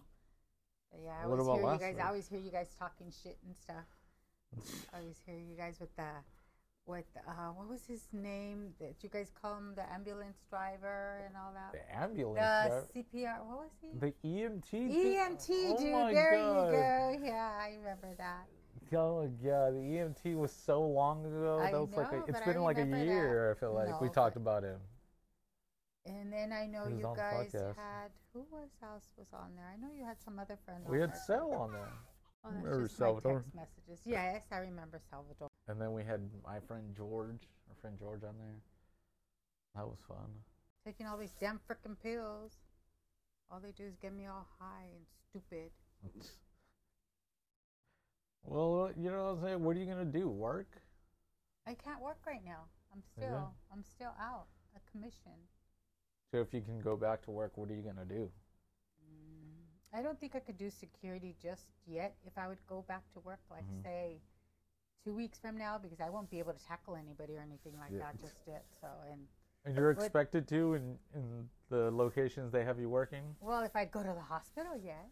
But 0.92 1.02
yeah, 1.04 1.12
I 1.22 1.28
What 1.28 1.40
always 1.40 1.48
about 1.68 1.80
hear 1.82 1.90
you 1.90 1.94
guys. 1.94 1.94
week? 1.96 2.04
I 2.04 2.08
always 2.08 2.28
hear 2.28 2.40
you 2.40 2.52
guys 2.52 2.70
talking 2.80 3.12
shit 3.24 3.38
and 3.46 3.56
stuff. 3.56 3.86
I 4.94 5.00
always 5.02 5.18
hear 5.26 5.36
you 5.36 5.56
guys 5.56 5.80
with 5.80 5.96
the, 5.96 6.10
with 6.90 7.06
uh, 7.28 7.50
what 7.56 7.70
was 7.70 7.86
his 7.88 8.08
name? 8.12 8.74
That 8.80 8.96
you 9.02 9.10
guys 9.10 9.32
call 9.40 9.56
him 9.58 9.74
the 9.76 9.84
ambulance 9.94 10.38
driver 10.50 11.22
and 11.26 11.36
all 11.38 11.54
that. 11.54 11.72
The 11.72 11.96
ambulance. 11.96 12.40
The 12.40 12.70
driver- 12.70 12.88
CPR. 12.96 13.46
What 13.46 13.60
was 13.60 13.72
he? 13.82 14.00
The 14.00 14.14
EMT. 14.28 14.72
EMT, 14.74 15.50
Oh 15.70 15.78
dude. 15.78 15.92
my 15.94 16.14
there 16.14 16.32
God. 16.38 16.66
you 16.66 17.20
go. 17.20 17.26
Yeah, 17.26 17.52
I 17.62 17.76
remember 17.78 18.10
that. 18.18 18.46
Oh 18.92 19.28
god, 19.44 19.76
the 19.76 19.86
EMT 19.98 20.36
was 20.36 20.52
so 20.52 20.82
long 20.82 21.24
ago. 21.26 21.60
I 21.62 21.72
that 21.72 21.80
was 21.80 21.92
like 21.96 22.12
know, 22.12 22.18
a, 22.18 22.22
it's 22.24 22.40
but 22.40 22.48
I 22.50 22.54
been 22.54 22.64
like 22.64 22.78
a 22.78 22.82
remember 22.82 23.06
that. 23.06 23.12
year. 23.12 23.52
I 23.56 23.60
feel 23.60 23.74
like 23.76 24.02
we 24.02 24.10
talked 24.10 24.36
about 24.36 24.64
him. 24.64 24.80
And 26.08 26.34
then 26.34 26.52
I 26.52 26.66
know 26.66 26.88
you 26.88 27.04
guys 27.16 27.52
podcast. 27.54 27.76
had 27.76 28.10
who 28.34 28.40
was 28.52 28.70
else 28.82 29.06
was 29.16 29.28
on 29.34 29.52
there? 29.56 29.66
I 29.72 29.78
know 29.80 29.90
you 29.96 30.04
had 30.06 30.20
some 30.20 30.40
other 30.40 30.58
friends. 30.66 30.88
We 30.90 31.00
had. 31.00 31.16
Cell 31.16 31.54
on 31.54 31.72
there, 31.72 31.92
Oh, 32.44 32.50
that's 32.54 32.64
Remember 32.64 32.88
just 32.88 33.00
my 33.00 33.06
Salvador? 33.08 33.34
text 33.34 33.56
messages. 33.56 34.00
Yes, 34.06 34.44
I 34.52 34.58
remember 34.60 35.00
Salvador. 35.10 35.48
and 35.68 35.80
then 35.80 35.94
we 35.94 36.04
had 36.04 36.22
my 36.46 36.60
friend 36.60 36.96
George, 36.96 37.42
our 37.70 37.76
friend 37.82 37.98
George, 38.00 38.24
on 38.24 38.36
there. 38.40 38.56
That 39.76 39.86
was 39.88 40.00
fun. 40.08 40.30
Taking 40.86 41.06
all 41.06 41.18
these 41.18 41.36
damn 41.40 41.60
frickin' 41.70 41.96
pills. 42.02 42.54
All 43.52 43.60
they 43.60 43.72
do 43.72 43.84
is 43.84 43.96
get 44.02 44.14
me 44.14 44.26
all 44.28 44.48
high 44.60 44.88
and 44.96 45.06
stupid. 45.30 45.72
Well, 48.44 48.86
uh, 48.86 48.92
you 49.00 49.12
know 49.12 49.26
what 49.26 49.30
I'm 49.32 49.42
saying. 49.44 49.64
What 49.64 49.76
are 49.76 49.80
you 49.80 49.86
gonna 49.86 50.06
do? 50.06 50.28
Work? 50.30 50.82
I 51.68 51.74
can't 51.76 52.02
work 52.02 52.18
right 52.26 52.44
now. 52.44 52.64
I'm 52.92 53.04
Yeah. 53.18 53.26
still, 53.28 53.54
I'm 53.72 53.84
still 53.84 54.14
out 54.20 54.48
a 54.76 54.80
commission. 54.92 55.34
So 56.32 56.40
if 56.40 56.54
you 56.54 56.62
can 56.62 56.80
go 56.80 56.96
back 56.96 57.22
to 57.24 57.32
work, 57.32 57.58
what 57.58 57.70
are 57.70 57.76
you 57.76 57.84
gonna 57.84 58.06
do? 58.06 58.32
I 59.94 60.02
don't 60.02 60.20
think 60.20 60.36
I 60.36 60.40
could 60.40 60.58
do 60.58 60.70
security 60.70 61.36
just 61.42 61.66
yet. 61.88 62.16
If 62.26 62.38
I 62.38 62.48
would 62.48 62.64
go 62.68 62.84
back 62.84 63.02
to 63.14 63.20
work, 63.22 63.40
like 63.50 63.66
Mhm. 63.66 63.84
say 63.84 64.22
two 65.04 65.14
weeks 65.16 65.40
from 65.40 65.58
now 65.58 65.78
because 65.78 66.00
I 66.00 66.10
won't 66.10 66.30
be 66.30 66.40
able 66.40 66.54
to 66.54 66.60
tackle 66.66 66.96
anybody 66.96 67.36
or 67.36 67.42
anything 67.42 67.78
like 67.80 67.92
Yeah. 67.92 68.00
that 68.00 68.20
just 68.20 68.46
yet. 68.48 68.66
So 68.82 68.88
and 69.12 69.28
And 69.66 69.76
you're 69.76 69.94
But- 69.94 70.04
expected 70.06 70.48
to 70.50 70.74
in 70.76 71.00
in 71.14 71.50
the 71.68 71.92
locations 71.92 72.52
they 72.54 72.64
have 72.64 72.80
you 72.80 72.90
working. 72.90 73.36
well, 73.42 73.62
if 73.62 73.76
I 73.76 73.84
go 73.86 74.02
to 74.02 74.14
the 74.14 74.22
hospital, 74.22 74.76
yes, 74.78 75.12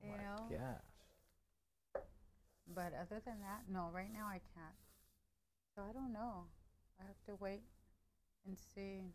you 0.00 0.10
My 0.10 0.16
know. 0.16 0.48
gosh. 0.48 2.02
But 2.66 2.94
other 2.94 3.20
than 3.20 3.40
that, 3.40 3.68
no. 3.68 3.90
Right 3.90 4.10
now, 4.10 4.26
I 4.26 4.38
can't. 4.38 4.76
So 5.74 5.82
I 5.82 5.92
don't 5.92 6.12
know. 6.12 6.48
I 6.98 7.04
have 7.04 7.22
to 7.24 7.36
wait 7.36 7.62
and 8.46 8.58
see. 8.58 9.14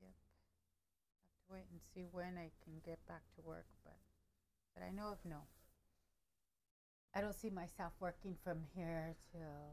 Yep. 0.00 0.14
I 0.14 1.18
have 1.18 1.28
to 1.34 1.37
wait 1.50 1.66
and 1.70 1.80
see 1.94 2.06
when 2.12 2.36
I 2.38 2.50
can 2.64 2.80
get 2.84 2.98
back 3.06 3.22
to 3.36 3.42
work. 3.42 3.66
But 3.84 3.96
but 4.74 4.82
I 4.84 4.90
know 4.90 5.12
of 5.12 5.18
no. 5.24 5.42
I 7.14 7.20
don't 7.20 7.34
see 7.34 7.50
myself 7.50 7.92
working 8.00 8.36
from 8.44 8.58
here 8.74 9.14
till 9.32 9.72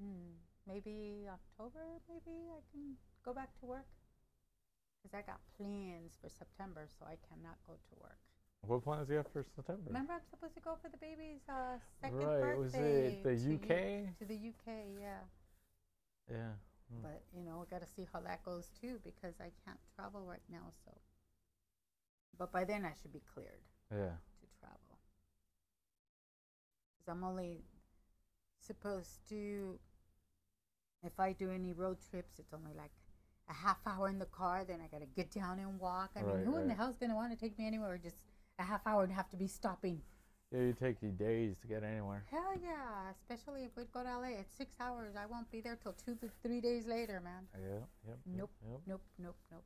hmm, 0.00 0.32
maybe 0.66 1.28
October. 1.28 2.00
Maybe 2.08 2.48
I 2.50 2.60
can 2.72 2.96
go 3.24 3.32
back 3.32 3.50
to 3.60 3.66
work 3.66 3.86
because 5.02 5.14
I 5.14 5.22
got 5.22 5.40
plans 5.56 6.16
for 6.20 6.28
September, 6.28 6.86
so 6.98 7.04
I 7.06 7.16
cannot 7.28 7.58
go 7.66 7.74
to 7.74 7.94
work. 8.00 8.18
What 8.66 8.84
plans 8.84 9.08
do 9.08 9.14
you 9.14 9.18
have 9.18 9.26
for 9.32 9.42
September? 9.42 9.82
Remember, 9.88 10.12
I'm 10.14 10.20
supposed 10.30 10.54
to 10.54 10.60
go 10.60 10.76
for 10.80 10.88
the 10.88 10.96
baby's 10.96 11.42
uh, 11.48 11.78
second 12.00 12.18
right. 12.18 12.56
Was 12.56 12.72
birthday. 12.72 13.18
it 13.18 13.24
the 13.24 13.34
to 13.34 13.50
U- 13.50 13.58
UK? 13.58 13.70
to 14.18 14.24
the 14.24 14.38
UK, 14.48 14.68
yeah. 15.00 15.18
Yeah. 16.30 16.52
Mm. 16.94 17.02
But 17.02 17.22
you 17.34 17.44
know, 17.44 17.58
we 17.60 17.66
got 17.70 17.80
to 17.86 17.88
see 17.94 18.06
how 18.12 18.20
that 18.20 18.44
goes 18.44 18.68
too 18.80 19.00
because 19.04 19.34
I 19.40 19.50
can't 19.64 19.78
travel 19.94 20.24
right 20.26 20.42
now. 20.50 20.72
So, 20.84 20.92
but 22.38 22.52
by 22.52 22.64
then 22.64 22.84
I 22.84 22.92
should 23.00 23.12
be 23.12 23.22
cleared 23.32 23.62
Yeah. 23.90 24.16
to 24.40 24.46
travel. 24.60 24.98
Because 26.98 27.08
I'm 27.08 27.24
only 27.24 27.64
supposed 28.60 29.28
to, 29.28 29.78
if 31.02 31.18
I 31.18 31.32
do 31.32 31.50
any 31.50 31.72
road 31.72 31.98
trips, 32.10 32.38
it's 32.38 32.52
only 32.52 32.72
like 32.76 32.92
a 33.48 33.52
half 33.52 33.78
hour 33.86 34.08
in 34.08 34.18
the 34.18 34.26
car. 34.26 34.64
Then 34.64 34.80
I 34.82 34.86
got 34.86 35.00
to 35.00 35.06
get 35.06 35.30
down 35.30 35.58
and 35.58 35.78
walk. 35.80 36.10
I 36.16 36.22
mean, 36.22 36.36
Right, 36.36 36.44
who 36.44 36.56
in 36.58 36.62
the 36.64 36.68
right. 36.68 36.76
hell's 36.76 36.96
gonna 36.96 37.16
want 37.16 37.32
to 37.32 37.38
take 37.38 37.58
me 37.58 37.66
anywhere? 37.66 37.98
Just 37.98 38.16
a 38.58 38.62
half 38.62 38.86
hour 38.86 39.02
and 39.02 39.12
have 39.12 39.28
to 39.30 39.36
be 39.36 39.46
stopping. 39.48 40.02
Yeah. 40.52 40.60
You 40.60 40.72
take 40.78 40.96
you 41.02 41.10
days 41.10 41.56
to 41.62 41.66
get 41.66 41.82
anywhere. 41.82 42.24
Hell 42.30 42.54
yeah, 42.62 43.10
especially 43.10 43.64
if 43.64 43.70
we 43.76 43.84
go 43.92 44.02
to 44.02 44.18
LA. 44.18 44.38
It's 44.40 44.54
six 44.54 44.74
hours. 44.80 45.14
I 45.16 45.26
won't 45.26 45.50
be 45.50 45.60
there 45.60 45.78
till 45.82 45.94
two 46.04 46.14
to 46.16 46.30
three 46.42 46.60
days 46.60 46.86
later, 46.86 47.20
man. 47.24 47.44
Yeah. 47.54 47.78
Yep. 48.06 48.18
Nope. 48.26 48.50
Yep. 48.70 48.80
Nope, 48.86 49.02
nope, 49.18 49.36
nope. 49.50 49.64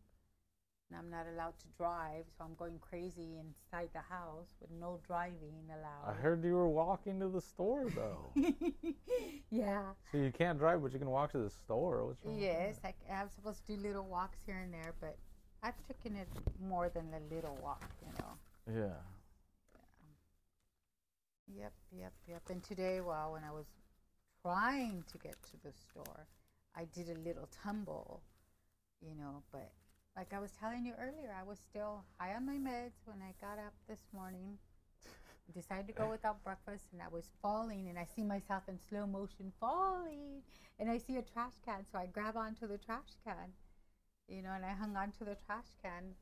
And 0.89 0.99
I'm 0.99 1.11
not 1.11 1.27
allowed 1.35 1.59
to 1.59 1.67
drive, 1.77 2.27
so 2.39 2.45
I'm 2.45 2.55
going 2.55 2.79
crazy 2.81 3.41
inside 3.41 3.89
the 3.93 4.01
house 4.01 4.47
with 4.61 4.71
no 4.81 5.01
driving 5.05 5.55
allowed. 5.69 6.09
I 6.09 6.15
heard 6.15 6.45
you 6.45 6.55
were 6.55 6.69
walking 6.69 7.19
to 7.19 7.29
the 7.29 7.41
store 7.41 7.91
though. 7.91 8.31
yeah. 9.51 9.83
so 10.13 10.19
you 10.19 10.31
can't 10.31 10.59
drive, 10.59 10.83
but 10.83 10.93
you 10.93 11.01
can 11.01 11.11
walk 11.11 11.33
to 11.33 11.39
the 11.39 11.51
store. 11.51 12.15
Yes? 12.39 12.79
I, 12.85 12.95
I'm 13.13 13.29
supposed 13.31 13.67
to 13.67 13.75
do 13.75 13.83
little 13.83 14.05
walks 14.05 14.39
here 14.47 14.61
and 14.63 14.73
there, 14.73 14.95
but 15.01 15.17
I've 15.65 15.75
taken 15.89 16.17
it 16.17 16.29
more 16.63 16.89
than 16.89 17.07
a 17.13 17.35
little 17.35 17.59
walk, 17.61 17.91
you 18.01 18.13
know. 18.21 18.83
Yeah. 18.87 18.95
Yep, 21.47 21.73
yep, 21.93 22.13
yep. 22.29 22.43
And 22.51 22.63
today, 22.63 23.01
well, 23.01 23.33
when 23.33 23.45
I 23.45 23.53
was 23.53 23.67
trying 24.43 25.05
to 25.13 25.19
get 25.19 25.37
to 25.51 25.57
the 25.65 25.73
store, 25.73 26.27
I 26.75 26.85
did 26.95 27.09
a 27.09 27.19
little 27.21 27.49
tumble, 27.63 28.23
you 29.01 29.15
know. 29.15 29.43
But 29.53 29.71
like 30.17 30.33
I 30.33 30.41
was 30.41 30.51
telling 30.61 30.85
you 30.85 30.95
earlier, 31.01 31.35
I 31.39 31.45
was 31.45 31.59
still 31.59 32.05
high 32.19 32.35
on 32.35 32.47
my 32.47 32.57
meds 32.59 32.99
when 33.05 33.19
I 33.23 33.33
got 33.41 33.59
up 33.59 33.75
this 33.89 34.01
morning. 34.13 34.59
Decided 35.55 35.87
to 35.87 35.93
go 35.93 36.11
without 36.11 36.43
breakfast, 36.43 36.87
and 36.93 37.01
I 37.01 37.09
was 37.09 37.31
falling, 37.41 37.89
and 37.89 37.99
I 37.99 38.05
see 38.17 38.25
myself 38.25 38.65
in 38.69 38.79
slow 38.89 39.07
motion 39.07 39.53
falling, 39.61 40.43
and 40.79 40.91
I 40.91 40.99
see 40.99 41.17
a 41.17 41.23
trash 41.23 41.55
can, 41.65 41.87
so 41.91 41.99
I 41.99 42.07
grab 42.07 42.37
onto 42.37 42.67
the 42.67 42.79
trash 42.79 43.15
can, 43.25 43.55
you 44.29 44.43
know, 44.43 44.51
and 44.51 44.65
I 44.65 44.73
hung 44.73 44.97
onto 44.97 45.25
the 45.25 45.37
trash 45.47 45.71
can, 45.81 46.17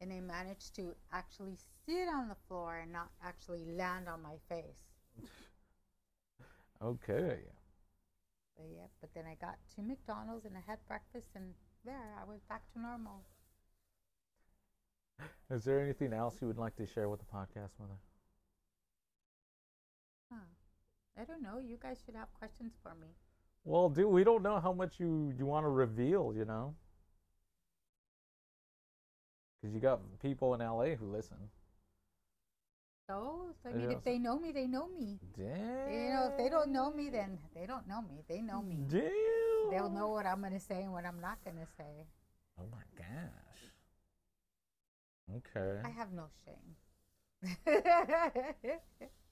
and 0.00 0.12
I 0.12 0.20
managed 0.20 0.74
to 0.76 0.94
actually 1.12 1.56
sit 1.86 2.08
on 2.08 2.28
the 2.28 2.36
floor 2.46 2.78
and 2.78 2.92
not 2.92 3.10
actually 3.22 3.64
land 3.64 4.08
on 4.08 4.22
my 4.22 4.36
face. 4.48 4.84
Okay. 6.80 7.38
But 8.56 8.66
yeah, 8.74 8.88
but 9.00 9.14
then 9.14 9.24
I 9.26 9.34
got 9.36 9.56
to 9.74 9.82
McDonald's 9.82 10.44
and 10.44 10.56
I 10.56 10.60
had 10.66 10.84
breakfast, 10.86 11.28
and 11.34 11.54
there 11.84 12.14
I 12.20 12.24
was 12.24 12.40
back 12.48 12.70
to 12.72 12.80
normal. 12.80 13.24
Is 15.50 15.64
there 15.64 15.80
anything 15.80 16.12
else 16.12 16.40
you 16.40 16.46
would 16.48 16.58
like 16.58 16.76
to 16.76 16.86
share 16.86 17.08
with 17.08 17.20
the 17.20 17.26
podcast, 17.26 17.70
Mother? 17.78 17.98
Huh. 20.30 20.46
I 21.18 21.24
don't 21.24 21.42
know. 21.42 21.58
You 21.58 21.76
guys 21.76 22.00
should 22.04 22.14
have 22.14 22.32
questions 22.34 22.72
for 22.82 22.94
me. 22.94 23.08
Well, 23.64 23.88
dude, 23.88 24.06
we 24.10 24.24
don't 24.24 24.42
know 24.42 24.58
how 24.60 24.72
much 24.72 24.98
you 24.98 25.32
you 25.36 25.46
want 25.46 25.64
to 25.64 25.68
reveal, 25.70 26.32
you 26.34 26.44
know, 26.44 26.74
because 29.60 29.74
you 29.74 29.80
got 29.80 30.00
people 30.20 30.54
in 30.54 30.60
LA 30.60 30.94
who 30.96 31.06
listen. 31.10 31.36
So, 33.08 33.54
so 33.62 33.70
I 33.70 33.72
mean, 33.72 33.90
if 33.90 34.04
they 34.04 34.18
know 34.18 34.38
me, 34.38 34.52
they 34.52 34.66
know 34.66 34.88
me. 34.88 35.18
Damn. 35.36 35.92
You 35.92 36.10
know, 36.10 36.28
if 36.30 36.36
they 36.36 36.50
don't 36.50 36.70
know 36.70 36.92
me, 36.92 37.08
then 37.08 37.38
they 37.54 37.64
don't 37.66 37.88
know 37.88 38.02
me. 38.02 38.22
They 38.28 38.42
know 38.42 38.62
me. 38.62 38.84
Damn. 38.88 39.70
They'll 39.70 39.88
know 39.90 40.08
what 40.08 40.26
I'm 40.26 40.42
gonna 40.42 40.60
say 40.60 40.82
and 40.82 40.92
what 40.92 41.06
I'm 41.06 41.20
not 41.20 41.38
gonna 41.44 41.66
say. 41.76 42.06
Oh 42.60 42.66
my 42.70 42.82
gosh. 42.96 43.72
Okay. 45.36 45.80
I 45.84 45.90
have 45.90 46.12
no 46.12 46.26
shame. 46.44 46.76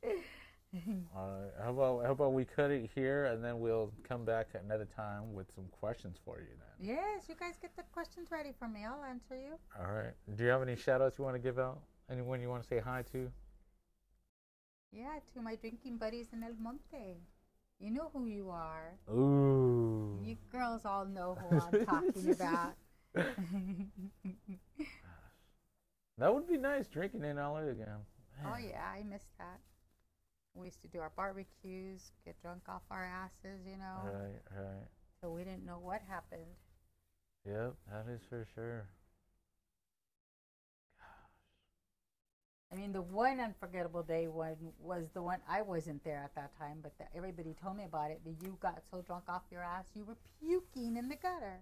All 1.17 1.31
right. 1.31 1.53
How 1.63 1.71
about 1.71 2.05
how 2.05 2.13
about 2.13 2.33
we 2.33 2.45
cut 2.45 2.71
it 2.71 2.91
here 2.95 3.27
and 3.27 3.43
then 3.43 3.61
we'll 3.61 3.93
come 4.07 4.25
back 4.25 4.49
another 4.63 4.87
time 4.97 5.33
with 5.33 5.47
some 5.55 5.65
questions 5.71 6.19
for 6.25 6.39
you 6.41 6.47
then. 6.59 6.89
yes, 6.97 7.25
you 7.29 7.35
guys 7.39 7.55
get 7.61 7.75
the 7.77 7.83
questions 7.93 8.29
ready 8.31 8.53
for 8.59 8.69
me. 8.69 8.85
I'll 8.85 9.05
answer 9.05 9.37
you. 9.37 9.59
All 9.79 9.93
right. 9.93 10.13
Do 10.37 10.45
you 10.45 10.51
have 10.51 10.63
any 10.63 10.77
shout 10.77 11.01
outs 11.01 11.19
you 11.19 11.25
want 11.25 11.37
to 11.37 11.43
give 11.43 11.59
out? 11.59 11.81
Anyone 12.11 12.41
you 12.41 12.49
want 12.51 12.63
to 12.63 12.69
say 12.69 12.79
hi 12.79 13.03
to? 13.13 13.31
Yeah, 14.93 15.19
to 15.35 15.43
my 15.43 15.57
drinking 15.57 15.97
buddies 15.99 16.29
in 16.33 16.43
El 16.43 16.55
Monte. 16.61 17.17
You 17.79 17.91
know 17.91 18.11
who 18.13 18.27
you 18.27 18.51
are. 18.51 18.95
Ooh. 19.13 20.19
You 20.25 20.37
girls 20.51 20.85
all 20.85 21.05
know 21.05 21.37
who 21.41 21.59
I'm 21.59 21.85
talking 21.87 22.31
about. 22.33 22.75
That 26.19 26.35
would 26.35 26.49
be 26.49 26.57
nice 26.57 26.87
drinking 26.89 27.25
in 27.25 27.37
LA 27.37 27.59
again. 27.69 28.01
oh 28.47 28.57
yeah, 28.57 28.81
I 28.95 29.03
miss 29.03 29.25
that. 29.39 29.61
We 30.57 30.67
used 30.67 30.81
to 30.83 30.89
do 30.89 31.01
our 31.01 31.13
barbecues, 31.17 32.13
get 32.25 32.41
drunk 32.41 32.63
off 32.69 32.83
our 32.91 33.05
asses, 33.05 33.67
you 33.67 33.77
know. 33.77 34.01
Right, 34.05 34.41
right. 34.57 34.89
So 35.21 35.31
we 35.31 35.45
didn't 35.45 35.67
know 35.67 35.79
what 35.81 36.01
happened. 36.09 36.47
Yep, 37.47 37.75
that 37.93 38.07
is 38.13 38.23
for 38.29 38.47
sure. 38.55 38.89
Gosh. 40.99 41.07
I 42.73 42.75
mean, 42.75 42.93
the 42.93 43.03
one 43.03 43.39
unforgettable 43.39 44.03
day 44.03 44.29
one 44.29 44.57
was 44.81 45.05
the 45.15 45.23
one 45.23 45.41
I 45.49 45.63
wasn't 45.63 46.03
there 46.05 46.23
at 46.25 46.35
that 46.35 46.59
time, 46.59 46.79
but 46.83 46.93
the, 46.99 47.05
everybody 47.17 47.55
told 47.63 47.77
me 47.77 47.85
about 47.85 48.11
it. 48.11 48.21
That 48.25 48.43
you 48.43 48.57
got 48.61 48.83
so 48.91 49.03
drunk 49.03 49.25
off 49.29 49.43
your 49.51 49.63
ass, 49.63 49.87
you 49.95 50.05
were 50.05 50.17
puking 50.41 50.97
in 50.97 51.09
the 51.09 51.17
gutter, 51.17 51.61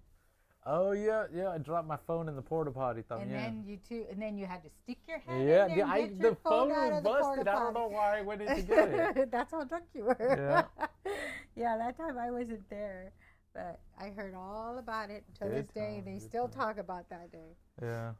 Oh 0.66 0.92
yeah, 0.92 1.24
yeah. 1.34 1.50
I 1.50 1.58
dropped 1.58 1.86
my 1.86 1.98
phone 2.06 2.28
in 2.28 2.36
the 2.36 2.42
porta 2.42 2.70
potty. 2.70 3.02
Thumb, 3.02 3.20
and 3.20 3.30
yeah. 3.30 3.42
then 3.42 3.64
you 3.66 3.78
too, 3.86 4.06
and 4.10 4.20
then 4.20 4.38
you 4.38 4.46
had 4.46 4.62
to 4.62 4.70
stick 4.82 4.98
your 5.06 5.18
head. 5.18 5.46
yeah, 5.46 5.66
in 5.66 5.68
there 5.68 5.78
yeah. 5.78 5.86
I, 5.86 6.10
the 6.18 6.36
phone 6.42 6.72
out 6.72 6.90
was 6.90 7.02
busted. 7.02 7.48
I 7.48 7.58
don't 7.58 7.74
know 7.74 7.88
why 7.88 8.18
I 8.18 8.22
went 8.22 8.40
in 8.40 8.56
to 8.56 8.62
get 8.62 8.88
it. 8.88 9.30
That's 9.30 9.52
how 9.52 9.64
drunk 9.64 9.84
you 9.94 10.04
were. 10.04 10.16
Yeah. 10.20 10.86
yeah, 11.56 11.76
that 11.76 11.98
time 11.98 12.16
I 12.18 12.30
wasn't 12.30 12.68
there, 12.70 13.12
but 13.52 13.78
I 14.00 14.08
heard 14.08 14.34
all 14.34 14.78
about 14.78 15.10
it. 15.10 15.24
To 15.40 15.44
Good 15.44 15.54
this 15.54 15.68
day, 15.68 16.02
time, 16.02 16.14
they 16.14 16.18
still 16.18 16.48
time. 16.48 16.68
talk 16.68 16.78
about 16.78 17.10
that 17.10 17.30
day. 17.30 17.56
Yeah. 17.82 18.12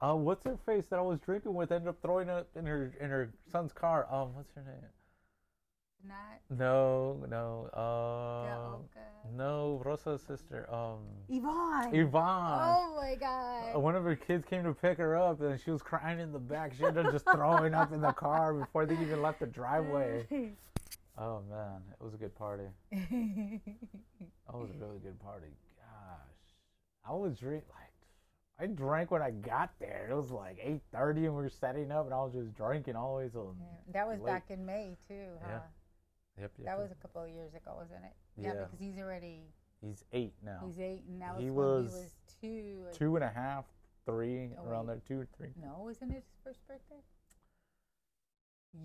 Uh, 0.00 0.14
what's 0.14 0.44
her 0.44 0.56
face 0.64 0.86
that 0.90 1.00
I 1.00 1.02
was 1.02 1.18
drinking 1.18 1.54
with 1.54 1.72
ended 1.72 1.88
up 1.88 2.00
throwing 2.02 2.30
up 2.30 2.46
in 2.54 2.66
her 2.66 2.94
in 3.00 3.10
her 3.10 3.32
son's 3.50 3.72
car? 3.72 4.06
Um, 4.12 4.32
what's 4.34 4.52
her 4.54 4.62
name? 4.62 4.76
Not 6.06 6.58
No, 6.58 7.24
no. 7.28 7.68
Uh, 7.74 8.76
no, 9.36 9.82
Rosa's 9.84 10.22
sister. 10.22 10.72
Um, 10.72 11.00
Yvonne. 11.28 11.94
Yvonne. 11.94 12.74
Oh 12.76 12.96
my 12.96 13.14
God. 13.14 13.74
Uh, 13.76 13.80
One 13.80 13.94
of 13.96 14.04
her 14.04 14.16
kids 14.16 14.44
came 14.44 14.64
to 14.64 14.72
pick 14.72 14.96
her 14.98 15.16
up, 15.16 15.40
and 15.40 15.60
she 15.60 15.70
was 15.70 15.82
crying 15.82 16.18
in 16.20 16.32
the 16.32 16.38
back. 16.38 16.72
She 16.78 16.84
ended 16.84 17.04
up 17.06 17.12
just 17.12 17.24
throwing 17.30 17.74
up 17.74 17.92
in 17.92 18.00
the 18.00 18.12
car 18.12 18.54
before 18.54 18.86
they 18.86 18.94
even 18.94 19.20
left 19.22 19.40
the 19.40 19.46
driveway. 19.46 20.26
Oh 21.20 21.42
man, 21.50 21.82
it 21.90 22.04
was 22.04 22.14
a 22.14 22.16
good 22.16 22.32
party. 22.36 22.62
That 22.92 24.54
was 24.56 24.70
a 24.70 24.78
really 24.78 25.00
good 25.00 25.18
party. 25.18 25.48
Gosh, 25.76 26.54
I 27.04 27.12
was 27.12 27.36
drink 27.36 27.64
like 27.70 27.92
I 28.60 28.72
drank 28.72 29.10
when 29.10 29.20
I 29.20 29.32
got 29.32 29.70
there. 29.80 30.06
It 30.10 30.14
was 30.14 30.30
like 30.30 30.58
eight 30.62 30.80
thirty, 30.92 31.26
and 31.26 31.34
we 31.34 31.42
were 31.42 31.48
setting 31.48 31.90
up, 31.90 32.04
and 32.04 32.14
I 32.14 32.18
was 32.18 32.34
just 32.34 32.54
drinking 32.54 32.94
all 32.94 33.16
the 33.16 33.24
way 33.24 33.28
till. 33.30 33.56
Yeah, 33.58 33.92
that 33.94 34.06
was 34.06 34.20
late. 34.20 34.26
back 34.26 34.44
in 34.50 34.64
May 34.64 34.96
too, 35.08 35.26
huh? 35.42 35.48
Yeah. 35.50 35.58
Yep, 36.40 36.52
yep, 36.58 36.66
That 36.66 36.78
was 36.78 36.90
a 36.92 36.94
couple 36.96 37.22
of 37.22 37.30
years 37.30 37.54
ago, 37.54 37.72
wasn't 37.76 38.04
it? 38.04 38.12
Yeah, 38.36 38.54
Yeah. 38.54 38.64
because 38.64 38.78
he's 38.78 38.98
already 38.98 39.42
He's 39.80 40.04
eight 40.12 40.34
now. 40.44 40.60
he's 40.64 40.78
eight, 40.78 41.04
and 41.08 41.20
that 41.22 41.34
was 41.34 41.44
He 41.44 41.50
when 41.50 41.66
was 41.66 41.92
he 41.92 41.98
was 41.98 42.14
two. 42.92 42.98
Two 42.98 43.16
and 43.16 43.24
a 43.24 43.28
half, 43.28 43.64
three, 44.06 44.50
Oh, 44.58 44.64
around 44.68 44.86
wait. 44.86 44.94
there, 44.94 45.16
two 45.16 45.20
or 45.22 45.26
three. 45.36 45.52
No, 45.62 45.80
wasn't 45.82 46.12
it 46.12 46.16
his 46.16 46.24
first 46.44 46.66
birthday? 46.66 47.02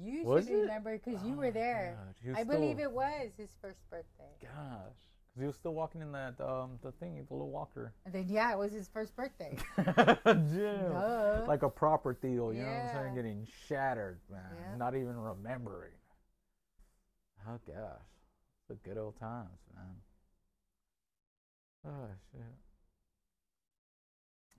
You 0.01 0.23
Was 0.23 0.45
should 0.45 0.53
it? 0.53 0.61
remember 0.61 0.97
because 0.97 1.23
you 1.23 1.33
Oh 1.35 1.37
were 1.39 1.51
there. 1.51 1.97
God, 1.97 2.15
he 2.23 2.39
I 2.39 2.43
believe 2.43 2.79
it 2.79 2.91
was 2.91 3.31
his 3.37 3.49
first 3.61 3.79
birthday. 3.89 4.31
Gosh, 4.41 4.49
because 5.29 5.41
he 5.41 5.45
was 5.45 5.55
still 5.55 5.73
walking 5.73 6.01
in 6.01 6.11
that 6.13 6.39
um 6.39 6.79
the 6.81 6.91
thing, 6.93 7.15
the 7.27 7.33
little 7.33 7.49
walker. 7.51 7.93
And 8.05 8.13
then 8.13 8.27
yeah, 8.29 8.51
it 8.53 8.57
was 8.57 8.71
his 8.71 8.87
first 8.87 9.15
birthday. 9.15 9.57
yeah. 9.77 11.43
Like 11.47 11.63
a 11.63 11.69
proper 11.69 12.13
deal, 12.13 12.53
you 12.53 12.61
know 12.61 12.67
what 12.69 12.95
I'm 12.95 13.03
saying? 13.03 13.15
Getting 13.15 13.47
shattered, 13.67 14.19
man. 14.31 14.41
Yeah. 14.57 14.77
Not 14.77 14.95
even 14.95 15.17
remembering. 15.19 15.91
Oh 17.47 17.59
gosh, 17.67 18.07
the 18.69 18.75
good 18.75 18.97
old 18.97 19.19
times, 19.19 19.59
man. 19.75 19.95
Oh 21.85 22.07
shit. 22.31 22.41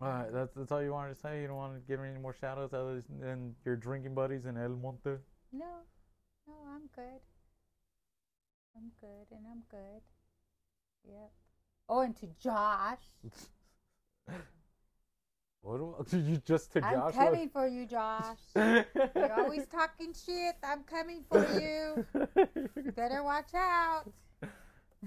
All 0.00 0.08
right, 0.08 0.32
that's 0.32 0.52
that's 0.54 0.70
all 0.70 0.82
you 0.82 0.92
wanted 0.92 1.14
to 1.14 1.20
say. 1.20 1.40
You 1.40 1.46
don't 1.46 1.56
want 1.56 1.74
to 1.74 1.80
give 1.88 2.00
me 2.00 2.08
any 2.08 2.18
more 2.18 2.34
shout 2.34 2.58
outs 2.58 2.74
other 2.74 3.02
than 3.20 3.54
your 3.64 3.76
drinking 3.76 4.14
buddies 4.14 4.44
in 4.44 4.56
El 4.58 4.70
Monte. 4.70 5.16
No, 5.52 5.82
no, 6.46 6.54
I'm 6.74 6.88
good. 6.94 7.20
I'm 8.76 8.90
good, 9.00 9.26
and 9.30 9.46
I'm 9.50 9.62
good. 9.70 10.02
Yep. 11.06 11.30
Oh, 11.88 12.00
and 12.00 12.16
to 12.16 12.26
Josh, 12.42 12.98
What 15.64 16.10
do, 16.10 16.18
you 16.18 16.36
just 16.44 16.72
to 16.74 16.84
I'm 16.84 17.10
coming 17.10 17.48
for 17.48 17.66
you, 17.66 17.86
Josh. 17.86 18.36
You're 18.54 19.32
always 19.38 19.66
talking 19.66 20.12
shit. 20.12 20.56
I'm 20.62 20.82
coming 20.82 21.24
for 21.26 21.42
you. 21.58 22.04
Better 22.96 23.22
watch 23.22 23.54
out. 23.54 24.04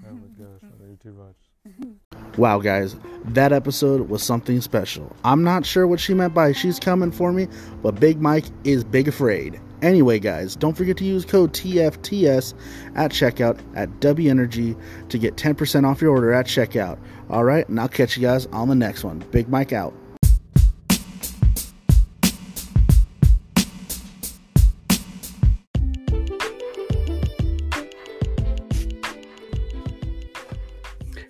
Oh 0.08 0.12
my 0.14 0.28
gosh, 0.38 0.62
man, 0.62 0.72
you're 0.86 0.96
too 1.12 1.12
much. 1.18 2.36
Wow, 2.38 2.60
guys, 2.60 2.94
that 3.24 3.52
episode 3.52 4.08
was 4.08 4.22
something 4.22 4.60
special. 4.60 5.14
I'm 5.24 5.42
not 5.42 5.66
sure 5.66 5.88
what 5.88 5.98
she 5.98 6.14
meant 6.14 6.34
by 6.34 6.52
she's 6.52 6.78
coming 6.78 7.10
for 7.10 7.32
me, 7.32 7.48
but 7.82 7.98
Big 7.98 8.20
Mike 8.20 8.44
is 8.62 8.84
big 8.84 9.08
afraid. 9.08 9.60
Anyway, 9.82 10.20
guys, 10.20 10.54
don't 10.54 10.76
forget 10.76 10.96
to 10.98 11.04
use 11.04 11.24
code 11.24 11.52
TFTS 11.52 12.54
at 12.94 13.10
checkout 13.10 13.58
at 13.74 13.98
W 13.98 14.30
Energy 14.30 14.76
to 15.08 15.18
get 15.18 15.34
10% 15.34 15.84
off 15.84 16.00
your 16.00 16.12
order 16.12 16.32
at 16.32 16.46
checkout. 16.46 16.96
All 17.28 17.42
right, 17.42 17.68
and 17.68 17.80
I'll 17.80 17.88
catch 17.88 18.16
you 18.16 18.22
guys 18.22 18.46
on 18.46 18.68
the 18.68 18.76
next 18.76 19.02
one. 19.02 19.18
Big 19.32 19.48
Mike 19.48 19.72
out. 19.72 19.94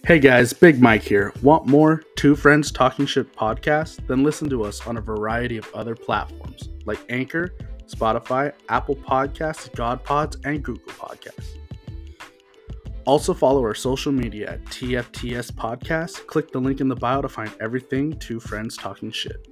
Hey 0.08 0.18
guys, 0.18 0.54
Big 0.54 0.80
Mike 0.80 1.02
here. 1.02 1.34
Want 1.42 1.66
more 1.66 2.02
Two 2.16 2.34
Friends 2.34 2.72
Talking 2.72 3.04
Shit 3.04 3.30
podcast? 3.36 4.06
Then 4.06 4.22
listen 4.22 4.48
to 4.48 4.64
us 4.64 4.86
on 4.86 4.96
a 4.96 5.02
variety 5.02 5.58
of 5.58 5.70
other 5.74 5.94
platforms 5.94 6.70
like 6.86 6.98
Anchor, 7.10 7.54
Spotify, 7.84 8.54
Apple 8.70 8.96
Podcasts, 8.96 9.70
God 9.76 10.02
Pods, 10.02 10.38
and 10.46 10.62
Google 10.62 10.90
Podcasts. 10.94 11.58
Also 13.04 13.34
follow 13.34 13.60
our 13.60 13.74
social 13.74 14.10
media 14.10 14.52
at 14.52 14.64
TFTS 14.64 15.52
Podcast. 15.52 16.26
Click 16.26 16.52
the 16.52 16.58
link 16.58 16.80
in 16.80 16.88
the 16.88 16.96
bio 16.96 17.20
to 17.20 17.28
find 17.28 17.52
everything 17.60 18.18
Two 18.18 18.40
Friends 18.40 18.78
Talking 18.78 19.10
Shit. 19.10 19.46